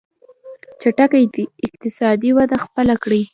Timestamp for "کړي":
3.03-3.21